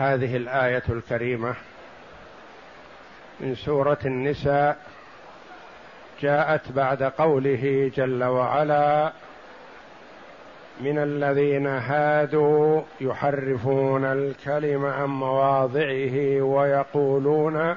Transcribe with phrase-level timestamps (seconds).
[0.00, 1.54] هذه الآية الكريمة
[3.40, 4.76] من سورة النساء
[6.20, 9.12] جاءت بعد قوله جل وعلا
[10.80, 17.76] من الذين هادوا يحرفون الكلم عن مواضعه ويقولون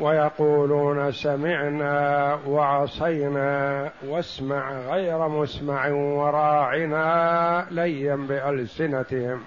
[0.00, 9.44] ويقولون سمعنا وعصينا واسمع غير مسمع وراعنا ليا بألسنتهم.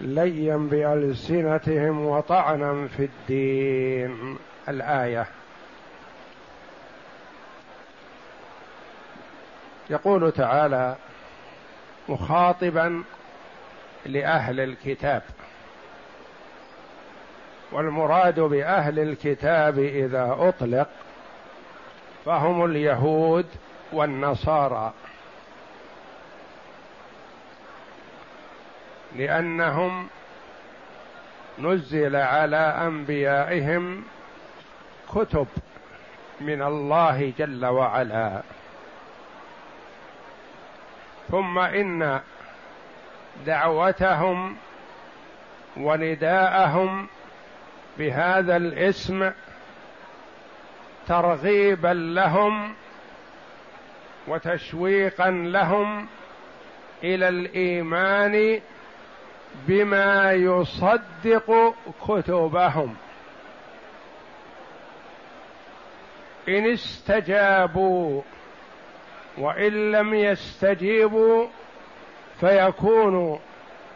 [0.00, 4.38] ليا بألسنتهم وطعنا في الدين.
[4.68, 5.26] الآية.
[9.90, 10.96] يقول تعالى
[12.08, 13.02] مخاطبا
[14.06, 15.22] لأهل الكتاب.
[17.72, 20.88] والمراد بأهل الكتاب إذا أطلق
[22.24, 23.46] فهم اليهود
[23.92, 24.92] والنصارى.
[29.18, 30.08] لأنهم
[31.58, 34.04] نزل على أنبيائهم
[35.14, 35.46] كتب
[36.40, 38.42] من الله جل وعلا.
[41.30, 42.20] ثم إن
[43.46, 44.56] دعوتهم
[45.76, 47.06] ونداءهم
[47.98, 49.32] بهذا الاسم
[51.08, 52.74] ترغيبا لهم
[54.28, 56.06] وتشويقا لهم
[57.04, 58.60] إلى الإيمان
[59.68, 61.74] بما يصدق
[62.08, 62.96] كتبهم.
[66.48, 68.22] إن استجابوا
[69.38, 71.46] وإن لم يستجيبوا
[72.40, 73.40] فيكون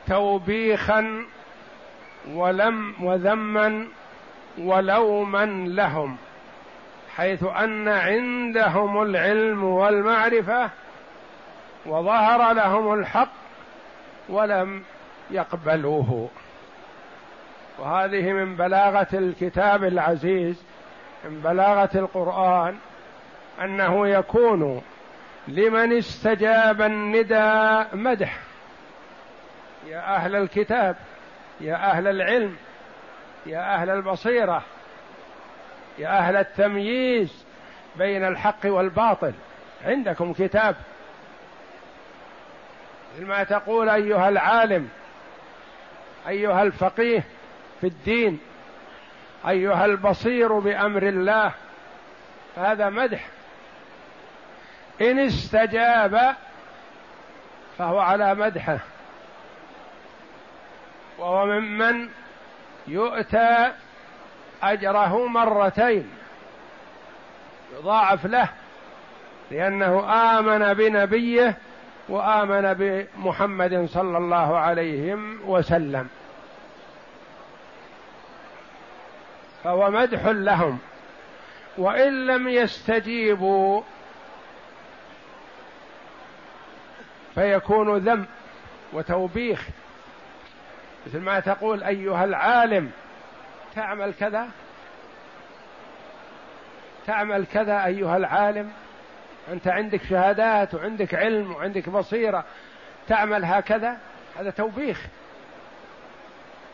[0.08, 1.24] توبيخا
[2.28, 3.86] ولم وذما
[4.58, 6.16] ولوما لهم
[7.16, 10.70] حيث أن عندهم العلم والمعرفة
[11.86, 13.32] وظهر لهم الحق
[14.28, 14.82] ولم
[15.30, 16.28] يقبلوه.
[17.78, 20.62] وهذه من بلاغة الكتاب العزيز
[21.24, 22.78] من بلاغة القرآن
[23.62, 24.82] أنه يكون
[25.48, 28.38] لمن استجاب الندى مدح.
[29.86, 30.96] يا أهل الكتاب
[31.60, 32.56] يا أهل العلم
[33.46, 34.62] يا أهل البصيرة
[35.98, 37.44] يا أهل التمييز
[37.96, 39.32] بين الحق والباطل.
[39.84, 40.76] عندكم كتاب.
[43.14, 44.88] مثل ما تقول أيها العالم
[46.28, 47.24] أيها الفقيه
[47.80, 48.40] في الدين
[49.48, 51.52] أيها البصير بأمر الله
[52.56, 53.26] هذا مدح.
[55.00, 56.34] إن استجاب
[57.78, 58.78] فهو على مدحه.
[61.18, 62.08] وهو ممن
[62.88, 63.72] يؤتى
[64.62, 66.10] أجره مرتين
[67.78, 68.48] يضاعف له
[69.50, 71.56] لأنه آمن بنبيه
[72.10, 75.14] وآمن بمحمد صلى الله عليه
[75.46, 76.08] وسلم.
[79.64, 80.78] فهو مدح لهم.
[81.78, 83.82] وإن لم يستجيبوا
[87.34, 88.26] فيكون ذم
[88.92, 89.66] وتوبيخ.
[91.06, 92.90] مثل ما تقول أيها العالم
[93.74, 94.48] تعمل كذا؟
[97.06, 98.72] تعمل كذا أيها العالم؟
[99.48, 102.44] أنت عندك شهادات وعندك علم وعندك بصيرة
[103.08, 103.96] تعمل هكذا؟
[104.38, 105.00] هذا توبيخ.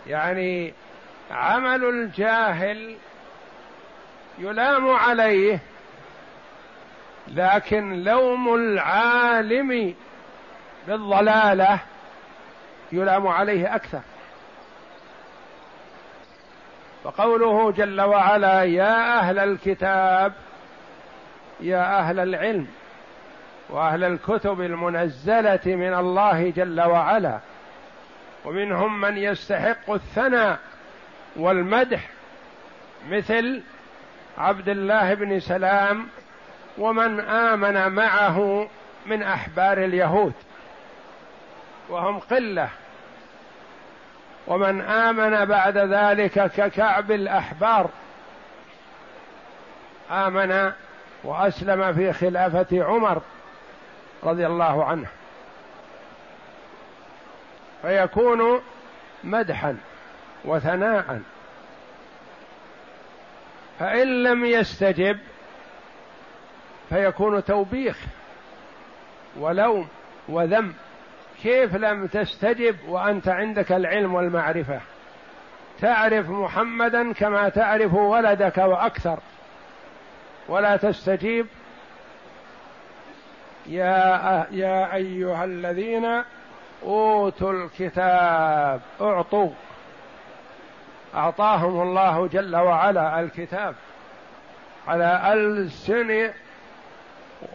[0.06, 0.74] يعني
[1.30, 2.96] عمل الجاهل
[4.38, 5.58] يلام عليه
[7.28, 9.94] لكن لوم العالم
[10.88, 11.78] بالضلالة
[12.92, 14.00] يلام عليه أكثر.
[17.04, 20.32] فقوله جل وعلا يا أهل الكتاب
[21.60, 22.66] يا أهل العلم
[23.68, 27.38] وأهل الكتب المنزلة من الله جل وعلا
[28.44, 30.58] ومنهم من يستحق الثناء
[31.36, 32.08] والمدح
[33.10, 33.62] مثل
[34.38, 36.08] عبد الله بن سلام
[36.78, 38.68] ومن آمن معه
[39.06, 40.32] من أحبار اليهود
[41.88, 42.68] وهم قلة
[44.46, 47.90] ومن آمن بعد ذلك ككعب الأحبار
[50.10, 50.72] آمن
[51.26, 53.22] وأسلم في خلافة عمر
[54.24, 55.08] رضي الله عنه.
[57.82, 58.60] فيكون
[59.24, 59.76] مدحا
[60.44, 61.20] وثناء.
[63.78, 65.18] فإن لم يستجب
[66.88, 67.98] فيكون توبيخ
[69.38, 69.88] ولوم
[70.28, 70.74] وذم.
[71.42, 74.80] كيف لم تستجب وأنت عندك العلم والمعرفة؟
[75.80, 79.18] تعرف محمدا كما تعرف ولدك وأكثر.
[80.48, 81.46] ولا تستجيب.
[83.66, 86.22] يا يا أيها الذين
[86.82, 89.50] أوتوا الكتاب أعطوا.
[91.14, 93.74] أعطاهم الله جل وعلا الكتاب
[94.88, 96.30] على ألسن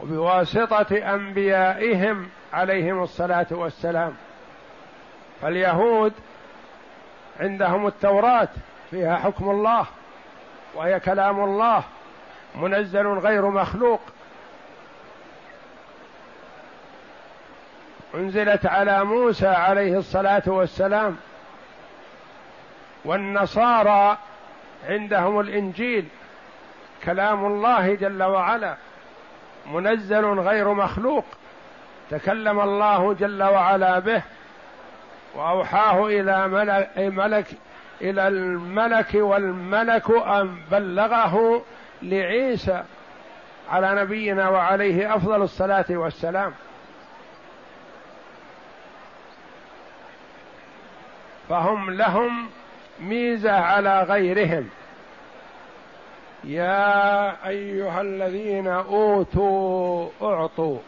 [0.03, 4.13] بواسطة أنبيائهم عليهم الصلاة والسلام.
[5.41, 6.13] فاليهود
[7.39, 8.49] عندهم التوراة
[8.91, 9.85] فيها حكم الله
[10.75, 11.83] وهي كلام الله.
[12.56, 14.01] منزل غير مخلوق.
[18.15, 21.18] أنزلت على موسى عليه الصلاة والسلام
[23.06, 24.18] والنصارى
[24.89, 26.07] عندهم الإنجيل
[27.03, 28.75] كلام الله جل وعلا
[29.65, 31.25] منزل غير مخلوق.
[32.09, 34.21] تكلم الله جل وعلا به
[35.36, 37.48] وأوحاه إلى ملك, ملك
[38.01, 41.63] إلى الملك والملك أن بلغه
[42.01, 42.83] لعيسى
[43.69, 46.53] على نبينا وعليه أفضل الصلاة والسلام.
[51.50, 52.50] فهم لهم
[53.00, 54.69] ميزة على غيرهم.
[56.44, 60.80] يا أيها الذين أوتوا أعطوا.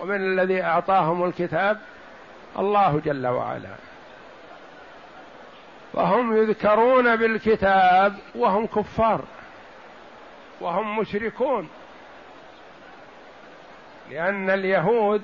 [0.00, 1.78] ومن الذي أعطاهم الكتاب؟
[2.58, 3.74] الله جل وعلا.
[5.92, 9.20] فهم يذكرون بالكتاب وهم كفار.
[10.60, 11.68] وهم مشركون.
[14.10, 15.22] لأن اليهود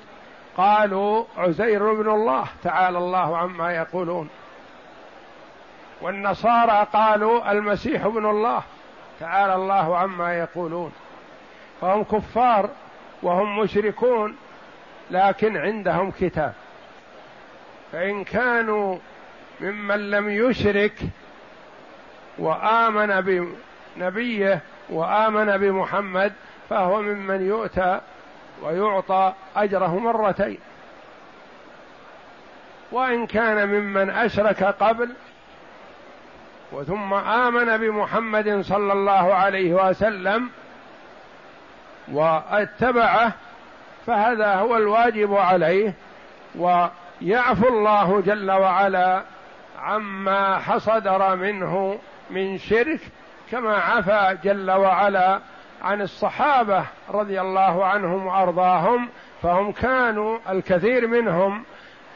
[0.57, 4.29] قالوا عزير بن الله تعالى الله عما يقولون.
[6.01, 8.63] والنصارى قالوا المسيح ابن الله
[9.19, 10.91] تعالى الله عما يقولون.
[11.81, 12.69] فهم كفار
[13.23, 14.35] وهم مشركون
[15.11, 16.53] لكن عندهم كتاب.
[17.91, 18.97] فإن كانوا
[19.61, 20.93] ممن لم يشرك
[22.37, 23.21] وآمن
[23.97, 26.33] بنبيه وآمن بمحمد
[26.69, 28.01] فهو ممن يؤتى
[28.61, 30.59] ويعطى أجره مرتين.
[32.91, 35.09] وإن كان ممن أشرك قبل
[36.71, 40.49] وثم آمن بمحمد صلى الله عليه وسلم
[42.11, 43.33] واتبعه
[44.07, 45.93] فهذا هو الواجب عليه
[46.55, 49.23] ويعفو الله جل وعلا
[49.79, 52.99] عما حصدر منه من شرك
[53.51, 55.39] كما عفا جل وعلا
[55.81, 59.09] عن الصحابة رضي الله عنهم وأرضاهم
[59.41, 61.63] فهم كانوا الكثير منهم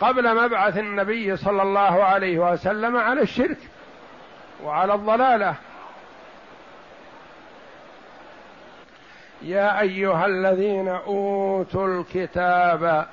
[0.01, 3.57] قبل مبعث النبي صلى الله عليه وسلم على الشرك
[4.63, 5.55] وعلى الضلالة.
[9.41, 13.07] يا أيها الذين أوتوا الكتاب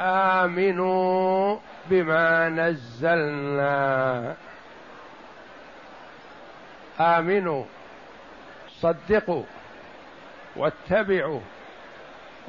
[0.00, 4.34] آمنوا بما نزلنا.
[7.00, 7.64] آمنوا
[8.68, 9.42] صدقوا
[10.56, 11.40] واتبعوا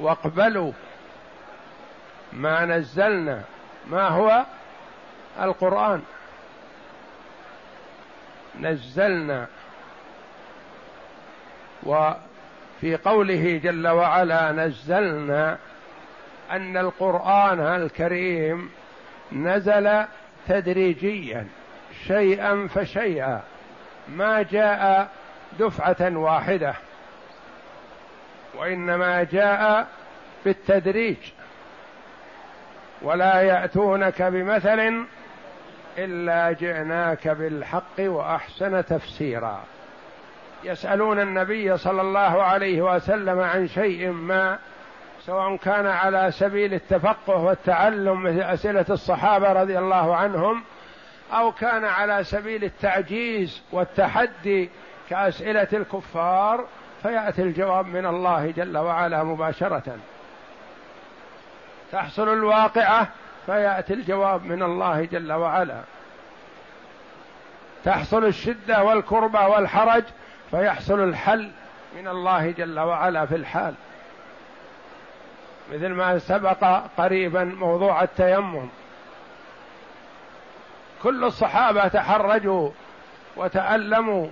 [0.00, 0.72] واقبلوا
[2.32, 3.42] ما نزلنا
[3.86, 4.44] ما هو؟
[5.40, 6.02] القرآن.
[8.60, 9.46] نزلنا.
[11.82, 15.58] وفي قوله جل وعلا نزلنا
[16.50, 18.70] أن القرآن الكريم
[19.32, 20.04] نزل
[20.48, 21.46] تدريجيا
[22.06, 23.42] شيئا فشيئا.
[24.08, 25.08] ما جاء
[25.58, 26.74] دفعة واحدة
[28.58, 29.86] وإنما جاء
[30.44, 31.16] بالتدريج
[33.02, 35.06] ولا يأتونك بمثل
[35.98, 39.64] إلا جئناك بالحق وأحسن تفسيرا.
[40.64, 44.58] يسألون النبي صلى الله عليه وسلم عن شيء ما
[45.20, 50.62] سواء كان على سبيل التفقه والتعلم مثل أسئلة الصحابة رضي الله عنهم
[51.32, 54.70] أو كان على سبيل التعجيز والتحدي
[55.10, 56.66] كأسئلة الكفار
[57.02, 59.96] فيأتي الجواب من الله جل وعلا مباشرة.
[61.92, 63.08] تحصل الواقعة
[63.46, 65.80] فيأتي الجواب من الله جل وعلا.
[67.84, 70.04] تحصل الشدة والكربه والحرج
[70.50, 71.50] فيحصل الحل
[71.96, 73.74] من الله جل وعلا في الحال.
[75.72, 78.68] مثل ما سبق قريبا موضوع التيمم.
[81.02, 82.70] كل الصحابة تحرجوا
[83.36, 84.28] وتألموا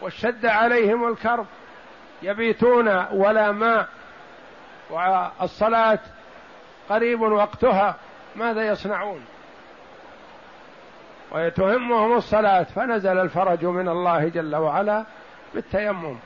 [0.00, 1.46] واشتد عليهم الكرب
[2.22, 3.88] يبيتون ولا ماء
[4.90, 5.98] والصلاة
[6.88, 7.96] قريب وقتها
[8.36, 9.24] ماذا يصنعون؟
[11.32, 15.04] ويتهمهم الصلاة فنزل الفرج من الله جل وعلا
[15.54, 16.18] بالتيمم.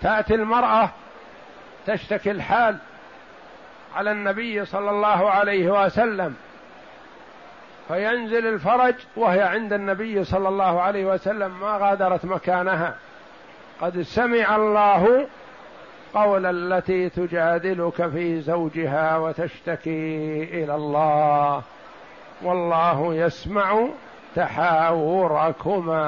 [0.00, 0.90] تأتي المرأة
[1.86, 2.78] تشتكي الحال
[3.94, 6.34] على النبي صلى الله عليه وسلم.
[7.88, 12.94] فينزل الفرج وهي عند النبي صلى الله عليه وسلم ما غادرت مكانها.
[13.80, 15.26] قد سمع الله
[16.14, 21.62] قول التي تجادلك في زوجها وتشتكي إلى الله.
[22.42, 23.86] والله يسمع
[24.36, 26.00] تحاوركما.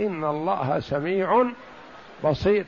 [0.00, 1.44] إن الله سميع
[2.24, 2.64] بصير.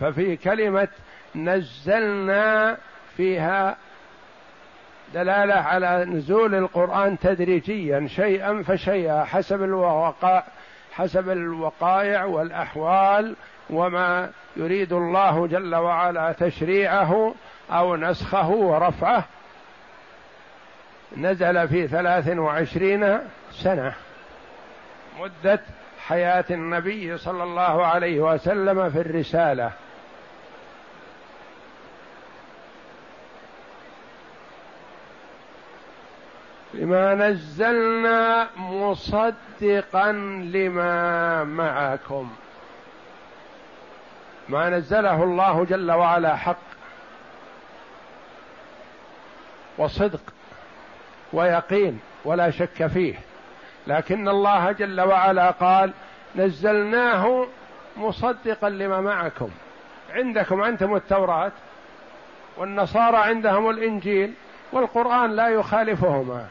[0.00, 0.88] ففي كلمة
[1.34, 2.76] نزلنا
[3.16, 3.76] فيها
[5.14, 10.44] دلالة على نزول القرآن تدريجيا شيئا فشيئا حسب الوقائع
[10.92, 13.36] حسب الوقائع والأحوال
[13.70, 17.34] وما يريد الله جل وعلا تشريعه
[17.70, 19.24] أو نسخه ورفعه.
[21.16, 23.18] نزل في ثلاث وعشرين
[23.50, 23.94] سنة
[25.20, 25.60] مدة
[26.06, 29.72] حياة النبي صلى الله عليه وسلم في الرسالة.
[36.74, 40.12] بما نزلنا مصدقا
[40.52, 42.30] لما معكم.
[44.48, 46.56] ما نزله الله جل وعلا حق
[49.78, 50.20] وصدق
[51.32, 53.14] ويقين ولا شك فيه.
[53.86, 55.92] لكن الله جل وعلا قال
[56.36, 57.46] نزلناه
[57.96, 59.50] مصدقا لما معكم.
[60.10, 61.52] عندكم أنتم التوراة
[62.56, 64.34] والنصارى عندهم الإنجيل
[64.72, 66.46] والقرآن لا يخالفهما.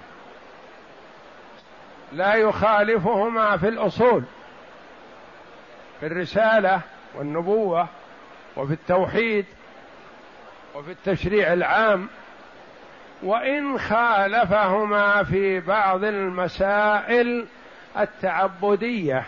[2.12, 4.24] لا يخالفهما في الأصول
[6.00, 6.82] في الرسالة
[7.16, 7.88] والنبوة
[8.58, 9.46] وفي التوحيد
[10.76, 12.08] وفي التشريع العام
[13.24, 17.48] وإن خالفهما في بعض المسائل
[18.00, 19.26] التعبدية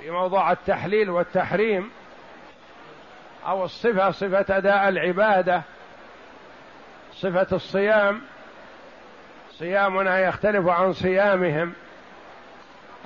[0.00, 1.90] في موضوع التحليل والتحريم
[3.46, 5.62] أو الصفة صفة أداء العبادة
[7.12, 8.20] صفة الصيام
[9.60, 11.72] صيامنا يختلف عن صيامهم.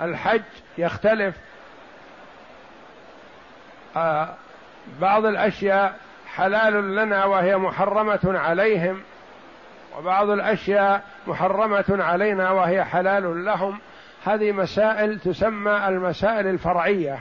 [0.00, 0.42] الحج
[0.78, 1.34] يختلف.
[3.96, 4.28] آه
[5.00, 5.98] بعض الأشياء
[6.34, 9.02] حلال لنا وهي محرمة عليهم
[9.98, 13.78] وبعض الأشياء محرمة علينا وهي حلال لهم.
[14.24, 17.18] هذه مسائل تسمى المسائل الفرعية.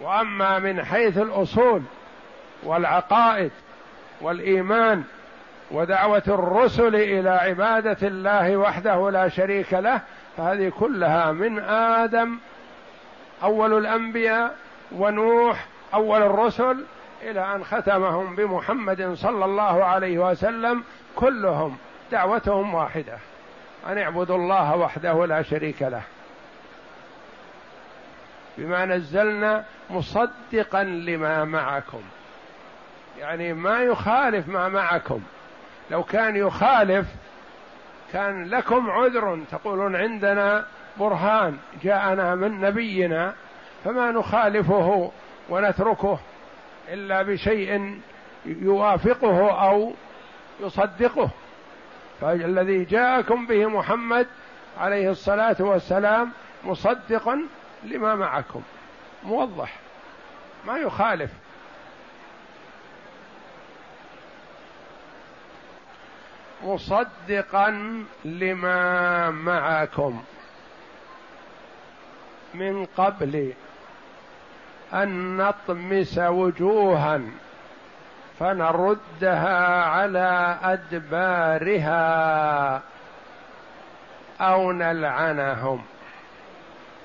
[0.00, 1.82] وأما من حيث الأصول
[2.62, 3.50] والعقائد
[4.20, 5.04] والإيمان
[5.70, 10.00] ودعوة الرسل إلى عبادة الله وحده لا شريك له
[10.36, 12.38] فهذه كلها من آدم
[13.42, 14.54] أول الأنبياء
[14.92, 16.84] ونوح أول الرسل
[17.22, 20.84] إلى أن ختمهم بمحمد صلى الله عليه وسلم
[21.16, 21.76] كلهم
[22.12, 23.18] دعوتهم واحدة
[23.86, 26.02] أن اعبدوا الله وحده لا شريك له.
[28.58, 32.02] بما نزلنا مصدقا لما معكم
[33.18, 35.20] يعني ما يخالف ما معكم.
[35.90, 37.06] لو كان يخالف
[38.12, 40.66] كان لكم عذر تقولون عندنا
[40.98, 43.34] برهان جاءنا من نبينا
[43.84, 45.12] فما نخالفه
[45.48, 46.18] ونتركه
[46.88, 48.00] إلا بشيء
[48.46, 49.92] يوافقه أو
[50.60, 51.30] يصدقه.
[52.20, 54.26] فالذي جاءكم به محمد
[54.80, 56.30] عليه الصلاة والسلام
[56.64, 57.42] مصدقا
[57.84, 58.62] لما معكم
[59.24, 59.76] موضح
[60.66, 61.30] ما يخالف.
[66.64, 67.70] مصدقا
[68.24, 70.22] لما معكم
[72.54, 73.52] من قبل
[74.94, 77.20] أن نطمس وجوها
[78.38, 82.02] فنردها على أدبارها
[84.40, 85.84] أو نلعنهم.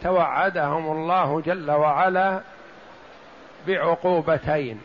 [0.04, 2.42] توعدهم الله جل وعلا
[3.68, 4.82] بعقوبتين.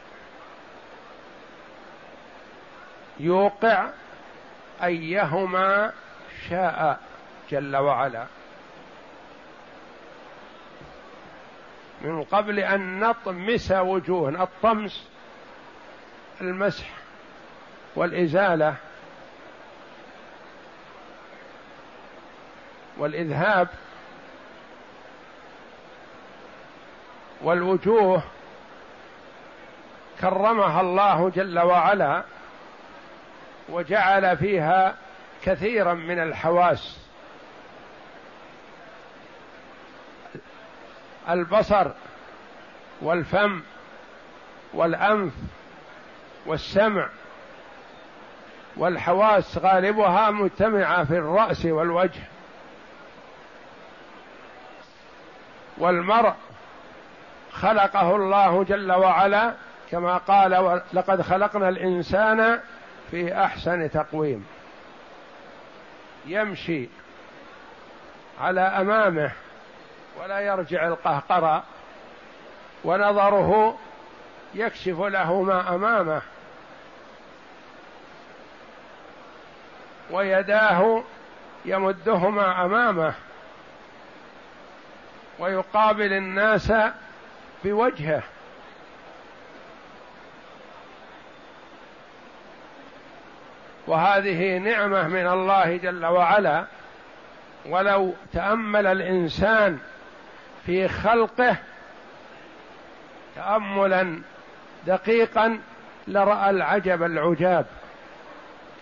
[3.21, 3.87] يوقع
[4.83, 5.93] أيهما
[6.49, 7.01] شاء
[7.51, 8.27] جل وعلا.
[12.01, 15.09] من قبل أن نطمس وجوه الطمس
[16.41, 16.87] المسح
[17.97, 18.75] والإزالة
[22.97, 23.69] والإذهاب
[27.43, 28.23] والوجوه
[30.21, 32.25] كرمها الله جل وعلا.
[33.69, 34.95] وجعل فيها
[35.45, 36.99] كثيرا من الحواس.
[41.29, 41.91] البصر
[43.01, 43.63] والفم
[44.75, 45.33] والأنف
[46.47, 47.09] والسمع
[48.77, 52.21] والحواس غالبها مجتمعة في الرأس والوجه
[55.79, 56.35] والمرء
[57.53, 59.53] خلقه الله جل وعلا
[59.91, 62.61] كما قال لقد خلقنا الإنسان
[63.15, 64.47] في أحسن تقويم.
[66.27, 66.89] يمشي
[68.41, 69.33] على أمامه
[70.21, 71.63] ولا يرجع القهقرة
[72.85, 73.79] ونظره
[74.55, 76.23] يكشف له ما أمامه.
[80.11, 81.05] ويداه
[81.65, 83.15] يمدهما أمامه.
[85.39, 86.73] ويقابل الناس
[87.65, 88.23] بوجهه.
[93.87, 96.65] وهذه نعمة من الله جل وعلا.
[97.67, 99.79] ولو تأمل الإنسان
[100.67, 101.57] في خلقه
[103.37, 104.23] تاملا
[104.87, 105.59] دقيقا
[106.09, 107.67] لرأى العجب العجاب.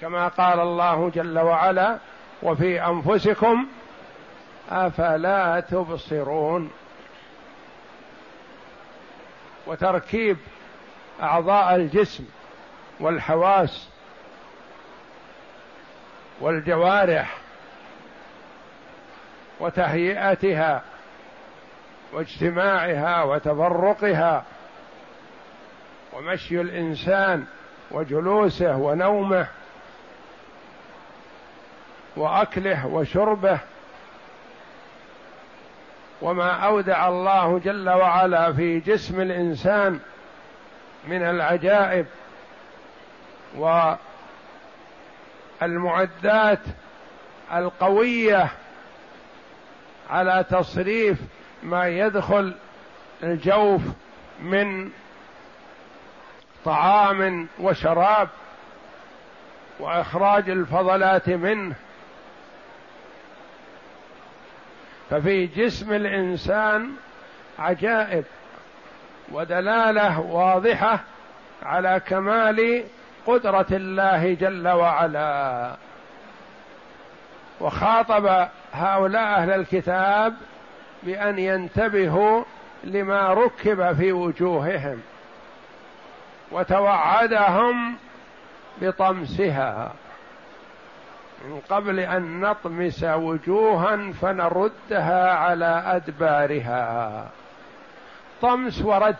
[0.01, 1.99] كما قال الله جل وعلا
[2.43, 3.67] وفي أنفسكم
[4.71, 6.71] أفلا تبصرون.
[9.67, 10.37] وتركيب
[11.23, 12.25] أعضاء الجسم
[13.01, 13.92] والحواس
[16.43, 17.37] والجوارح
[19.61, 20.83] وتهيئتها
[22.13, 24.45] واجتماعها وتفرقها
[26.13, 27.45] ومشي الإنسان
[27.91, 29.47] وجلوسه ونومه
[32.17, 33.59] وأكله وشربه
[36.23, 40.01] وما أودع الله جل وعلا في جسم الإنسان
[41.09, 42.07] من العجائب
[45.62, 46.59] والمعدات
[47.52, 48.49] القوية
[50.11, 51.19] على تصريف
[51.62, 52.54] ما يدخل
[53.23, 53.83] الجوف
[54.40, 54.90] من
[56.64, 58.28] طعام وشراب
[59.78, 61.75] وإخراج الفضلات منه.
[65.11, 66.92] ففي جسم الإنسان
[67.59, 68.25] عجائب
[69.33, 71.00] ودلالة واضحة
[71.62, 72.85] على كمال
[73.26, 75.76] قدرة الله جل وعلا.
[77.61, 80.35] وخاطب هؤلاء أهل الكتاب
[81.02, 82.45] بأن ينتبهوا
[82.85, 85.00] لما ركب في وجوههم
[86.52, 87.97] وتوعدهم
[88.83, 89.92] بطمسها.
[91.44, 97.29] من قبل أن نطمس وجوها فنردها على أدبارها.
[98.42, 99.16] طمس ورد.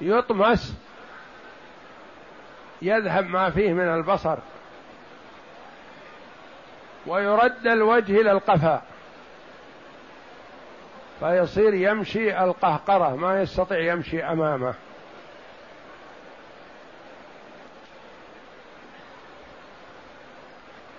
[0.00, 0.74] يطمس
[2.82, 4.36] يذهب ما فيه من البصر
[7.06, 8.82] ويرد الوجه إلى القفا
[11.20, 14.74] فيصير يمشي القهقرة ما يستطيع يمشي أمامه.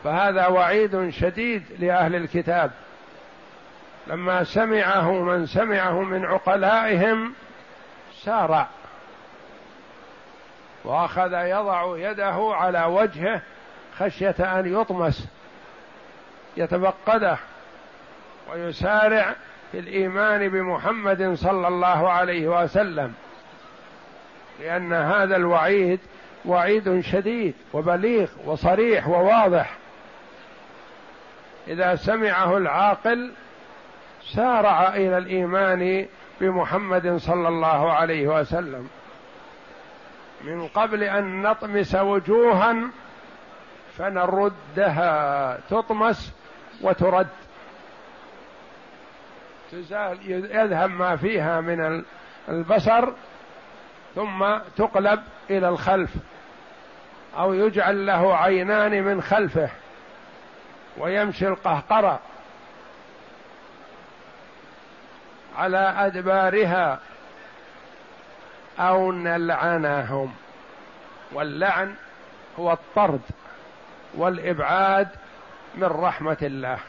[0.04, 2.72] فهذا وعيد شديد لأهل الكتاب.
[4.08, 7.34] لما سمعه من سمعه من عقلائهم
[8.24, 8.68] سارع.
[10.86, 13.42] وأخذ يضع يده على وجهه
[13.98, 15.28] خشية أن يطمس
[16.58, 17.38] يتفقده
[18.52, 19.36] ويسارع
[19.72, 23.14] في الإيمان بمحمد صلى الله عليه وسلم
[24.60, 26.00] لأن هذا الوعيد
[26.46, 29.78] وعيد شديد وبليغ وصريح وواضح.
[31.68, 33.32] إذا سمعه العاقل
[34.34, 36.06] سارع إلى الإيمان
[36.42, 38.90] بمحمد صلى الله عليه وسلم.
[40.42, 42.76] من قبل أن نطمس وجوها
[43.98, 46.34] فنردها تطمس
[46.82, 47.28] وترد.
[49.72, 52.04] تزال يذهب ما فيها من
[52.50, 53.10] البصر
[54.16, 56.10] ثم تقلب إلى الخلف
[57.38, 59.70] أو يجعل له عينان من خلفه
[60.98, 62.20] ويمشي القهقرة
[65.58, 67.00] على أدبارها.
[68.80, 70.34] أو نلعنهم
[71.34, 71.96] واللعن
[72.60, 73.22] هو الطرد
[74.14, 75.08] والإبعاد
[75.76, 76.80] من رحمة الله.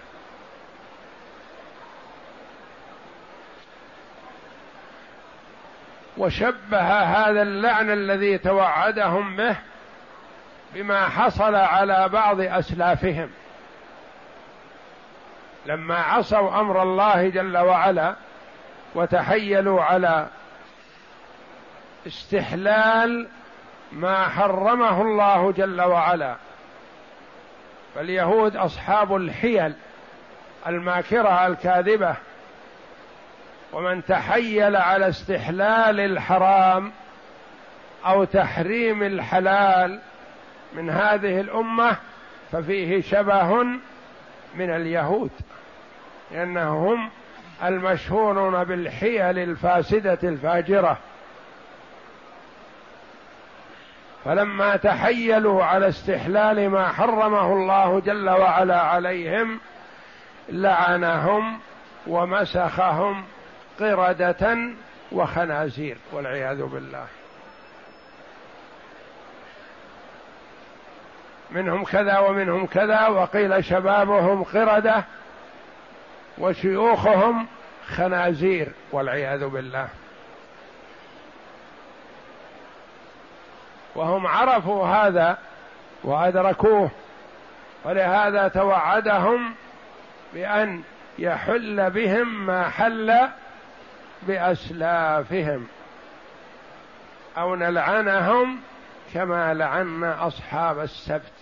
[6.19, 9.57] وشبه هذا اللعن الذي توعدهم به
[10.75, 13.31] بما حصل على بعض أسلافهم.
[15.67, 18.15] لما عصوا أمر الله جل وعلا
[18.95, 20.27] وتحيلوا على
[22.07, 23.29] استحلال
[23.93, 26.37] ما حرمه الله جل وعلا.
[27.95, 29.75] فاليهود أصحاب الحيل
[30.67, 32.17] الماكرة الكاذبة.
[33.73, 36.93] ومن تحيل على استحلال الحرام
[38.07, 40.01] أو تحريم الحلال
[40.73, 41.97] من هذه الأمة
[42.53, 43.63] ففيه شبه
[44.55, 45.31] من اليهود.
[46.31, 47.11] لأنهم
[47.65, 50.99] المشهورون بالحيل الفاسدة الفاجرة.
[54.27, 59.61] فلما تحيلوا على استحلال ما حرمه الله جل وعلا عليهم
[60.49, 61.59] لعنهم
[62.07, 63.25] ومسخهم
[63.81, 64.59] قردة
[65.13, 67.07] وخنازير والعياذ بالله.
[71.51, 75.05] منهم كذا ومنهم كذا وقيل شبابهم قردة
[76.39, 77.47] وشيوخهم
[77.97, 79.89] خنازير والعياذ بالله.
[83.97, 85.39] وهم عرفوا هذا
[86.05, 86.91] وأدركوه.
[87.85, 89.55] ولهذا توعدهم
[90.35, 90.83] بأن
[91.19, 93.29] يحل بهم ما حل
[94.23, 95.67] بأسلافهم
[97.39, 98.61] أو نلعنهم
[99.15, 101.33] كما لعنا أصحاب السبت.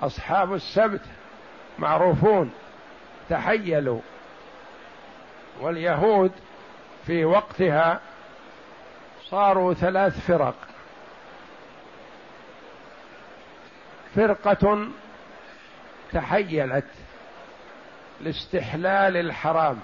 [0.00, 1.02] أصحاب السبت
[1.78, 2.52] معروفون
[3.28, 4.00] تحيلوا.
[5.60, 6.32] واليهود
[7.06, 8.00] في وقتها
[9.24, 10.54] صاروا ثلاث فرق.
[14.14, 14.88] فرقة
[16.12, 16.84] تحيلت
[18.20, 19.80] لاستحلال الحرام.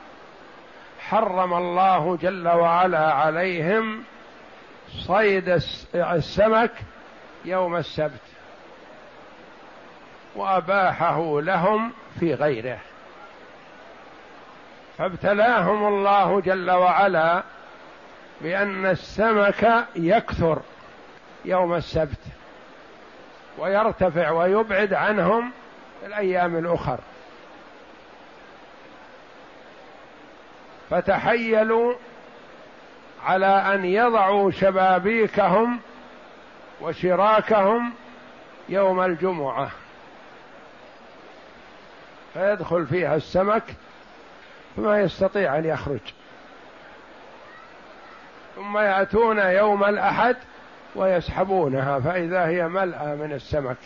[1.01, 4.05] حرم الله جل وعلا عليهم
[4.89, 5.61] صيد
[5.95, 6.73] السمك
[7.45, 8.21] يوم السبت.
[10.37, 12.79] وأباحه لهم في غيره.
[14.99, 17.43] فابتلاهم الله جل وعلا
[18.41, 20.63] بأن السمك يكثر
[21.45, 22.21] يوم السبت
[23.59, 25.51] ويرتفع ويبعد عنهم
[26.07, 26.99] الأيام الأخر.
[30.91, 31.95] فتحيلوا
[33.25, 35.81] على أن يضعوا شبابيكهم
[36.81, 37.93] وشراكهم
[38.69, 39.71] يوم الجمعة.
[42.35, 43.63] فيدخل فيها السمك
[44.77, 46.01] فما يستطيع أن يخرج.
[48.57, 50.37] ثم يأتون يوم الأحد
[50.95, 53.77] ويسحبونها فإذا هي ملأى من السمك.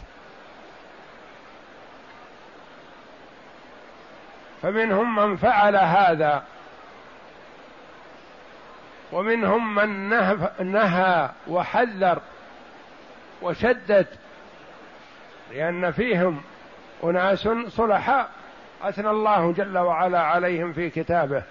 [4.62, 6.44] فمنهم من فعل هذا
[9.12, 10.08] ومنهم من
[10.72, 12.20] نهى وحذر
[13.42, 14.06] وشدد
[15.52, 16.42] لأن فيهم
[17.04, 18.30] أناس صلحاء.
[18.82, 21.42] أثنى الله جل وعلا عليهم في كتابه.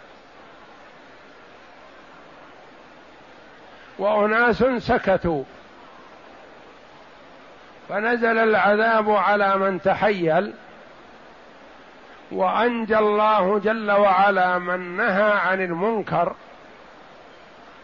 [3.99, 5.43] وأناس سكتوا.
[7.89, 10.53] فنزل العذاب على من تحيل.
[12.31, 16.35] وأنجى الله جل وعلا من نهى عن المنكر.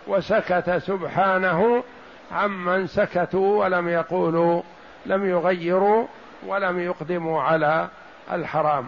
[0.08, 1.84] وسكت سبحانه
[2.32, 4.62] عمن سكتوا ولم يقولوا
[5.06, 6.08] لم يغيروا
[6.48, 7.88] ولم يقدموا على
[8.32, 8.88] الحرام.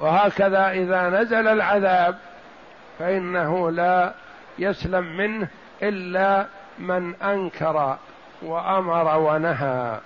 [0.00, 2.18] وهكذا إذا نزل العذاب
[2.98, 4.14] فإنه لا
[4.58, 5.48] يسلم منه
[5.82, 6.46] إلا
[6.78, 7.96] من أنكر
[8.42, 9.98] وأمر ونهى.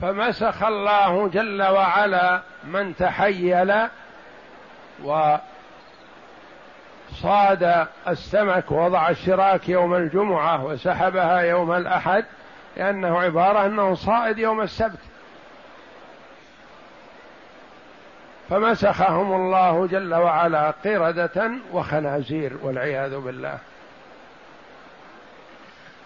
[0.00, 3.74] فمسخ الله جل وعلا من تحيل
[7.12, 12.24] وصاد السمك وضع الشراك يوم الجمعة وسحبها يوم الأحد
[12.76, 14.98] لأنه عبارة أنه صائد يوم السبت.
[18.50, 23.58] فمسخهم الله جل وعلا قردة وخنازير والعياذ بالله.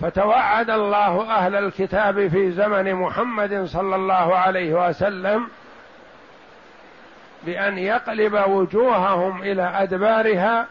[0.00, 5.48] فتوعد الله أهل الكتاب في زمن محمد صلى الله عليه وسلم
[7.42, 10.66] بأن يقلب وجوههم إلى أدبارها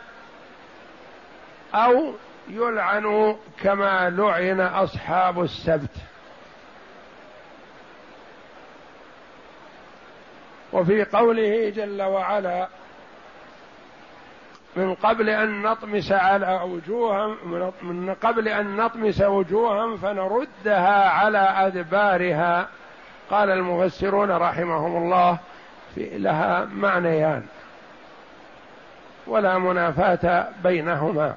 [1.75, 2.13] أو
[2.49, 5.95] يلعنوا كما لعن أصحاب السبت.
[10.73, 12.67] وفي قوله جل وعلا
[14.75, 17.37] من قبل أن نطمس على وجوههم
[17.81, 22.67] من قبل أن نطمس وجوههم فنردها على أدبارها.
[23.29, 25.37] قال المفسرون رحمهم الله
[25.95, 27.43] في لها معنيان.
[29.27, 31.35] ولا منافاة بينهما.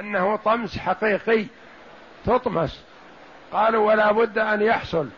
[0.00, 1.46] أنه طمس حقيقي
[2.26, 2.84] تطمس.
[3.52, 5.08] قالوا ولا بد أن يحصل.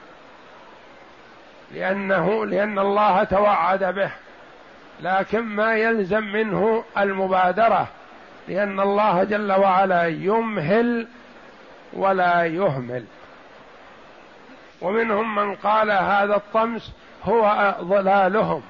[1.73, 4.11] لأنه لأن الله توعد به.
[5.01, 7.89] لكن ما يلزم منه المبادرة.
[8.49, 11.07] لأن الله جل وعلا يمهل
[11.93, 13.05] ولا يهمل.
[14.81, 16.93] ومنهم من قال هذا الطمس
[17.25, 18.63] هو ضلالهم.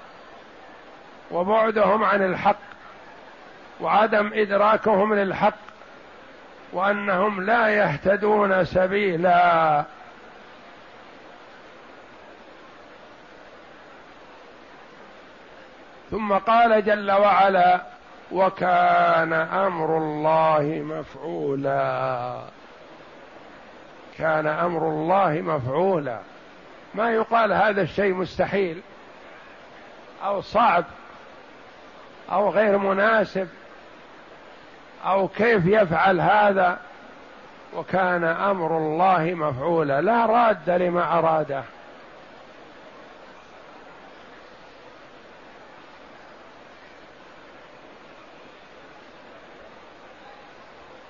[1.31, 2.57] وبعدهم عن الحق.
[3.81, 5.74] وعدم إدراكهم للحق.
[6.75, 9.85] وأنهم لا يهتدون سبيلا.
[16.11, 17.81] ثم قال جل وعلا
[18.33, 22.41] وكان أمر الله مفعولا.
[24.19, 26.19] كان أمر الله مفعولا.
[26.95, 28.83] ما يقال هذا الشيء مستحيل
[30.25, 30.85] أو صعب
[32.33, 33.49] أو غير مناسب.
[35.05, 36.79] أو كيف يفعل هذا
[37.77, 40.01] وكان أمر الله مفعولا.
[40.01, 41.63] لا راد لما أراده.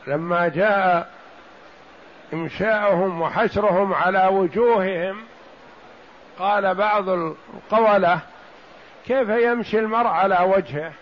[0.07, 1.11] لما جاء
[2.33, 5.25] إنشاؤهم وحشرهم على وجوههم
[6.39, 8.19] قال بعض القولة
[9.07, 10.93] كيف يمشي المرء على وجهه؟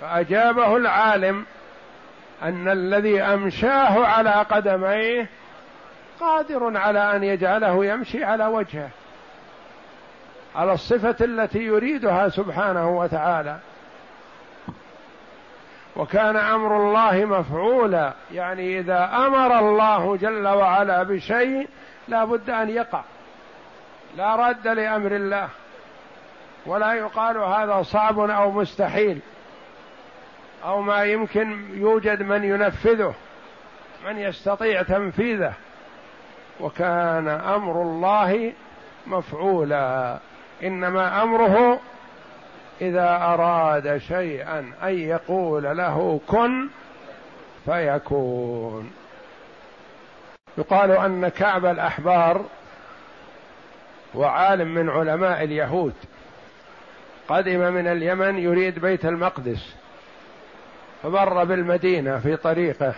[0.00, 1.44] فأجابه العالم
[2.42, 5.26] أن الذي أمشاه على قدميه
[6.20, 8.88] قادر على أن يجعله يمشي على وجهه
[10.56, 13.58] على الصفة التي يريدها سبحانه وتعالى.
[15.96, 21.68] وكان أمر الله مفعولا يعني إذا أمر الله جل وعلا بشيء
[22.08, 23.02] لا بد أن يقع
[24.16, 25.48] لا رد لأمر الله
[26.66, 29.20] ولا يقال هذا صعب أو مستحيل.
[30.64, 33.14] أو ما يمكن يوجد من ينفذه
[34.06, 35.52] من يستطيع تنفيذه.
[36.60, 38.52] وكان أمر الله
[39.06, 40.18] مفعولا.
[40.62, 41.80] إنما أمره
[42.80, 46.68] إذا أراد شيئا أن يقول له كن
[47.64, 48.90] فيكون.
[50.58, 52.44] يقال أن كعب الأحبار
[54.14, 55.94] وعالم من علماء اليهود.
[57.28, 59.74] قدم من اليمن يريد بيت المقدس.
[61.02, 62.94] فمر بالمدينة في طريقه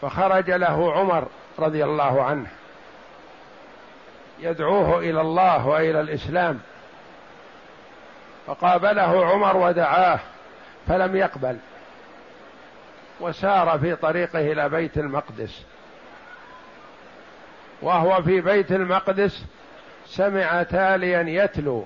[0.00, 2.46] فخرج له عمر رضي الله عنه.
[4.40, 6.60] يدعوه إلى الله وإلى الإسلام.
[8.46, 10.20] فقابله عمر ودعاه
[10.88, 11.56] فلم يقبل.
[13.20, 15.62] وسار في طريقه إلى بيت المقدس.
[17.82, 19.44] وهو في بيت المقدس
[20.06, 21.84] سمع تاليا يتلو.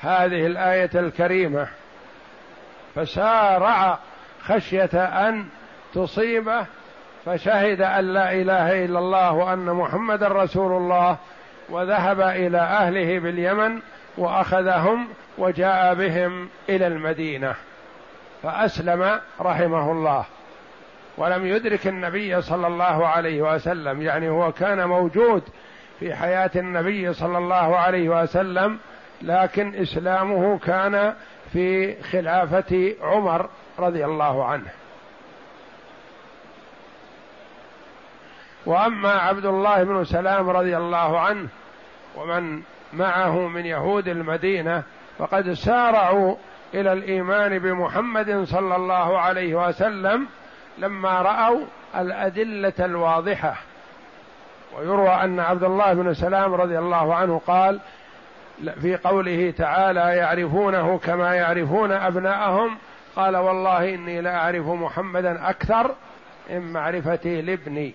[0.00, 1.68] هذه الآية الكريمة.
[2.94, 3.98] فسارع
[4.42, 5.46] خشية أن
[5.94, 6.66] تصيبه
[7.26, 11.16] فشهد أن لا إله إلا الله وأن محمدا رسول الله
[11.68, 13.80] وذهب إلى أهله باليمن
[14.18, 17.54] وأخذهم وجاء بهم إلى المدينة
[18.42, 20.24] فأسلم رحمه الله.
[21.18, 25.42] ولم يدرك النبي صلى الله عليه وسلم يعني هو كان موجود
[26.00, 28.78] في حياة النبي صلى الله عليه وسلم
[29.22, 31.14] لكن إسلامه كان
[31.54, 34.70] في خلافة عمر رضي الله عنه.
[38.66, 41.48] وأما عبد الله بن سلام رضي الله عنه
[42.16, 42.62] ومن
[42.92, 44.82] معه من يهود المدينة
[45.18, 46.36] فقد سارعوا
[46.74, 50.26] إلى الإيمان بمحمد صلى الله عليه وسلم
[50.78, 51.64] لما رأوا
[51.96, 53.54] الأدلة الواضحة.
[54.76, 57.80] ويروى أن عبد الله بن سلام رضي الله عنه قال
[58.80, 62.76] في قوله تعالى يعرفونه كما يعرفون أبناءهم.
[63.16, 65.94] قال والله إني لاعرف محمدا أكثر
[66.50, 67.94] من معرفتي لابني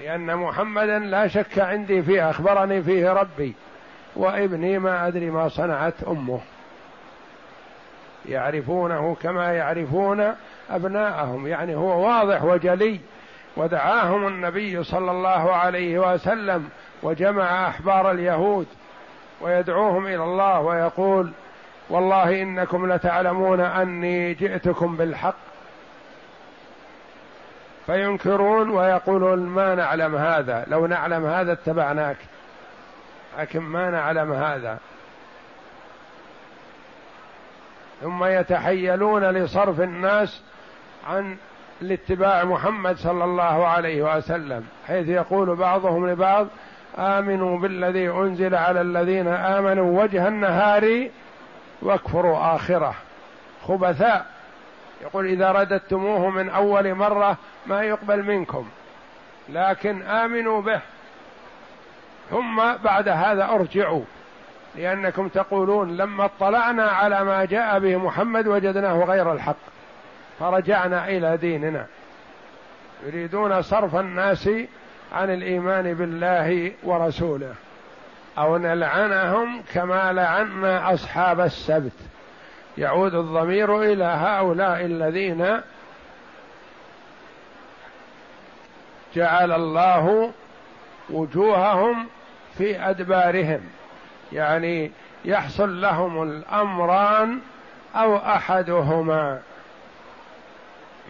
[0.00, 3.54] لأن محمدا لا شك عندي فيه أخبرني فيه ربي
[4.16, 6.40] وابني ما أدري ما صنعت أمه.
[8.28, 10.34] يعرفونه كما يعرفون
[10.70, 13.00] أبناءهم يعني هو واضح وجلي.
[13.56, 16.68] ودعاهم النبي صلى الله عليه وسلم
[17.02, 18.66] وجمع أحبار اليهود
[19.40, 21.32] ويدعوهم إلى الله ويقول
[21.90, 25.34] والله إنكم لتعلمون أني جئتكم بالحق.
[27.86, 32.16] فينكرون ويقولون ما نعلم هذا لو نعلم هذا اتبعناك
[33.38, 34.78] لكن ما نعلم هذا.
[38.00, 40.42] ثم يتحيلون لصرف الناس
[41.08, 41.36] عن
[41.80, 46.46] لاتباع محمد صلى الله عليه وسلم حيث يقول بعضهم لبعض
[46.98, 51.08] آمنوا بالذي أنزل على الذين آمنوا وجه النهار
[51.82, 52.94] واكفروا آخرة.
[53.66, 54.26] خبثاء.
[55.02, 58.68] يقول إذا رددتموه من أول مرة ما يقبل منكم.
[59.48, 60.80] لكن آمنوا به.
[62.30, 64.04] ثم بعد هذا أرجعوا.
[64.76, 69.56] لأنكم تقولون لما اطلعنا على ما جاء به محمد وجدناه غير الحق.
[70.40, 71.86] فرجعنا إلى ديننا.
[73.06, 74.50] يريدون صرف الناس
[75.12, 77.54] عن الإيمان بالله ورسوله
[78.38, 81.92] أو نلعنهم كما لعنا أصحاب السبت.
[82.78, 85.60] يعود الضمير إلى هؤلاء الذين
[89.14, 90.32] جعل الله
[91.10, 92.06] وجوههم
[92.58, 93.60] في أدبارهم.
[94.32, 94.90] يعني
[95.24, 97.40] يحصل لهم الأمران
[97.94, 99.40] أو أحدهما.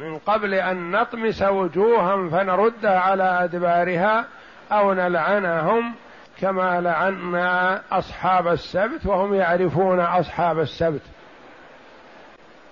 [0.00, 4.26] من قبل أن نطمس وجوها فنردها على أدبارها
[4.72, 5.94] أو نلعنهم
[6.40, 11.02] كما لعنا أصحاب السبت وهم يعرفون أصحاب السبت.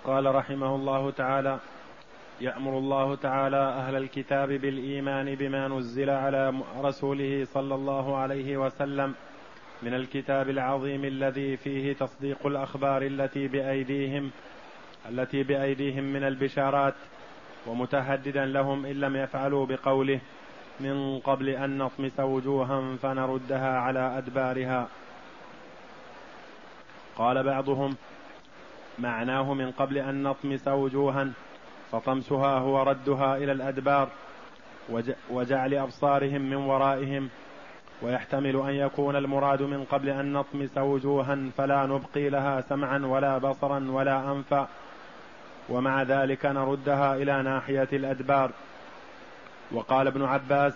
[0.04, 1.58] قال رحمه الله تعالى
[2.40, 9.14] يأمر الله تعالى أهل الكتاب بالإيمان بما نزل على رسوله صلى الله عليه وسلم
[9.82, 14.30] من الكتاب العظيم الذي فيه تصديق الأخبار التي بايديهم
[15.08, 16.94] التي بأيديهم من البشارات
[17.66, 20.20] ومتهددا لهم إن لم يفعلوا بقوله
[20.80, 24.88] من قبل أن نطمس وجوها فنردها على أدبارها.
[27.16, 27.96] قال بعضهم
[28.98, 31.32] معناه من قبل أن نطمس وجوها
[31.90, 34.08] فطمسها هو ردها إلى الأدبار
[35.30, 37.28] وجعل أبصارهم من ورائهم
[38.02, 43.90] ويحتمل أن يكون المراد من قبل أن نطمس وجوها فلا نبقي لها سمعا ولا بصرا
[43.90, 44.68] ولا انفا.
[45.68, 48.50] ومع ذلك نردها إلى ناحية الأدبار.
[49.72, 50.72] وقال ابن عباس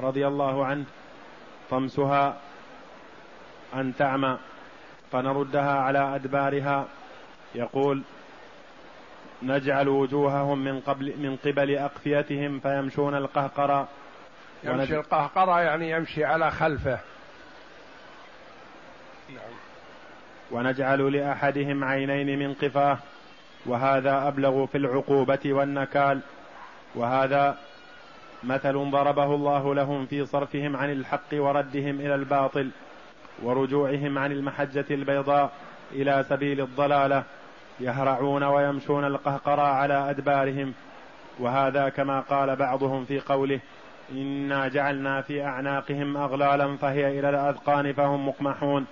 [0.00, 0.84] رضي الله عنه
[1.70, 2.36] طمسها
[3.74, 4.38] أن تعمى.
[5.12, 6.86] فنردها على أدبارها.
[7.54, 8.02] يقول
[9.42, 13.88] نجعل وجوههم من قبل من قبل أقفيتهم فيمشون القهقرى
[14.64, 16.98] يمشي القهقرى يعني يمشي على خلفه.
[19.28, 19.52] نعم.
[20.50, 22.98] ونجعل لأحدهم عينين من قفاه.
[23.66, 26.20] وهذا أبلغ في العقوبة والنكال
[26.94, 27.56] وهذا
[28.44, 32.70] مثل ضربه الله لهم في صرفهم عن الحق وردهم إلى الباطل
[33.42, 35.52] ورجوعهم عن المحجة البيضاء
[35.92, 37.24] إلى سبيل الضلالة
[37.80, 40.74] يهرعون ويمشون القهقرى على أدبارهم.
[41.38, 43.60] وهذا كما قال بعضهم في قوله
[44.12, 48.86] إنا جعلنا في أعناقهم اغلالا فهي إلى الأذقان فهم مقمحون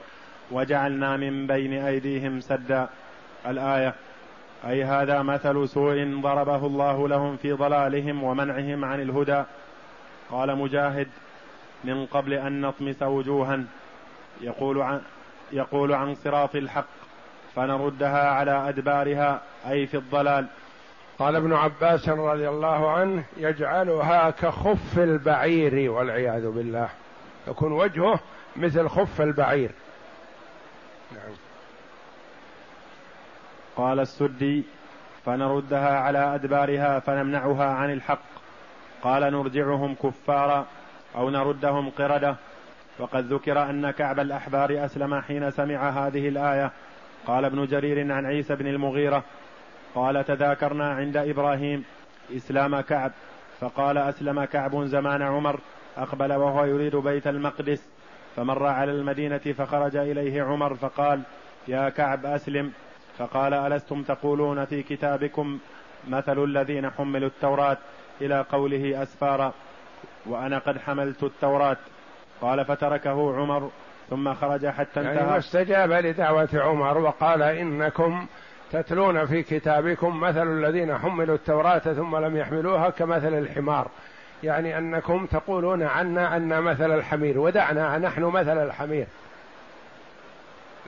[0.51, 2.89] وجعلنا من بين أيديهم سدا.
[3.47, 3.95] الآية
[4.67, 9.43] أي هذا مثل سوء ضربه الله لهم في ضلالهم ومنعهم عن الهدى.
[10.31, 11.09] قال مجاهد
[11.85, 13.65] من قبل أن نطمس وجوها
[14.41, 15.01] يقول عن
[15.53, 16.87] يقول عن صراط الحق
[17.55, 20.47] فنردها على أدبارها أي في الضلال.
[21.19, 26.89] قال ابن عباس رضي الله عنه يجعلها كخف البعير والعياذ بالله.
[27.49, 28.21] يكون وجهه
[28.57, 29.71] مثل خف البعير.
[31.13, 31.52] نعم.
[33.77, 34.65] قال السدي
[35.25, 38.23] فنردها على أدبارها فنمنعها عن الحق.
[39.03, 40.67] قال نرجعهم كفارا
[41.17, 42.37] أو نردهم قردة.
[42.99, 46.73] وقد ذكر أن كعب الأحبار أسلم حين سمع هذه الآية.
[47.27, 49.25] قال ابن جرير عن عيسى بن المغيرة
[49.95, 51.85] قال تذاكرنا عند إبراهيم
[52.37, 53.13] إسلام كعب.
[53.61, 55.61] فقال أسلم كعب زمان عمر
[55.97, 57.89] أقبل وهو يريد بيت المقدس.
[58.37, 61.23] فمر على المدينة فخرج إليه عمر فقال
[61.69, 62.73] يا كعب أسلم.
[63.19, 65.59] فقال ألستم تقولون في كتابكم
[66.09, 67.77] مثل الذين حملوا التوراة
[68.21, 69.53] إلى قوله اسفارا
[70.27, 71.77] وأنا قد حملت التوراة؟
[72.41, 73.71] قال فتركه عمر
[74.11, 75.25] ثم خرج حتى يعني انتهى.
[75.25, 78.27] يعني واستجاب لدعوة عمر وقال إنكم
[78.73, 83.89] تتلون في كتابكم مثل الذين حملوا التوراة ثم لم يحملوها كمثل الحمار.
[84.43, 89.07] يعني أنكم تقولون عنا أن مثل الحمير ودعنا نحن مثل الحمير.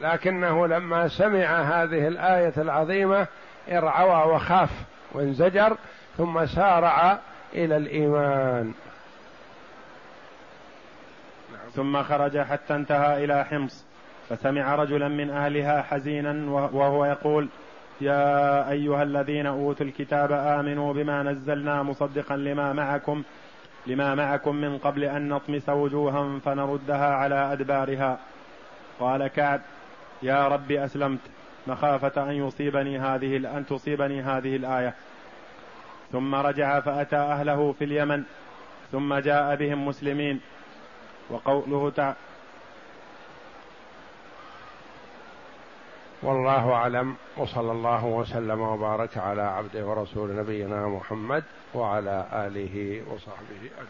[0.03, 3.27] لكنه لما سمع هذه الآية العظيمة
[3.69, 4.71] ارعوى وخاف
[5.13, 5.77] وانزجر
[6.17, 7.19] ثم سارع
[7.55, 8.75] إلى الإيمان.
[11.75, 13.85] ثم خرج حتى انتهى إلى حمص
[14.29, 17.49] فسمع رجلا من أهلها حزينا وهو يقول
[18.01, 23.23] يا أيها الذين أوتوا الكتاب آمنوا بما نزلنا مصدقا لما معكم
[23.87, 28.19] لما معكم من قبل أن نطمس وجوها فنردها على أدبارها.
[29.01, 29.61] قال كعب
[30.25, 31.21] يا رب أسلمت.
[31.67, 34.95] مخافة أن يصيبني هذه أن تصيبني هذه الآية.
[36.13, 38.23] ثم رجع فأتى أهله في اليمن.
[38.93, 40.41] ثم جاء بهم مسلمين.
[41.31, 42.17] وقوله تعالى
[46.23, 47.17] والله أعلم.
[47.37, 51.44] وصلى الله وسلم وبارك على عبده ورسول نبينا محمد
[51.75, 53.83] وعلى آله وصحبه أجمعين.